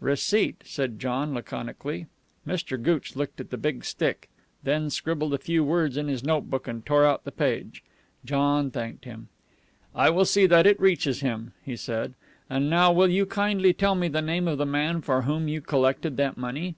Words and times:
"Receipt," 0.00 0.62
said 0.64 0.98
John 0.98 1.34
laconically. 1.34 2.06
Mr. 2.46 2.82
Gooch 2.82 3.16
looked 3.16 3.38
at 3.38 3.50
the 3.50 3.58
big 3.58 3.84
stick, 3.84 4.30
then 4.62 4.88
scribbled 4.88 5.34
a 5.34 5.36
few 5.38 5.62
words 5.62 5.98
in 5.98 6.08
his 6.08 6.24
notebook 6.24 6.66
and 6.66 6.86
tore 6.86 7.04
out 7.04 7.24
the 7.24 7.30
page. 7.30 7.84
John 8.24 8.70
thanked 8.70 9.04
him. 9.04 9.28
"I 9.94 10.08
will 10.08 10.24
see 10.24 10.46
that 10.46 10.66
it 10.66 10.80
reaches 10.80 11.20
him," 11.20 11.52
he 11.62 11.76
said. 11.76 12.14
"And 12.48 12.70
now 12.70 12.92
will 12.92 13.10
you 13.10 13.26
kindly 13.26 13.74
tell 13.74 13.94
me 13.94 14.08
the 14.08 14.22
name 14.22 14.48
of 14.48 14.56
the 14.56 14.64
man 14.64 15.02
for 15.02 15.20
whom 15.20 15.48
you 15.48 15.60
collected 15.60 16.16
that 16.16 16.38
money?" 16.38 16.76